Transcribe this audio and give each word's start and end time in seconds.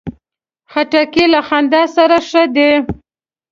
خټکی 0.71 1.25
له 1.33 1.39
خندا 1.47 1.83
سره 1.95 2.17
ښه 2.29 2.43
ده. 2.55 2.69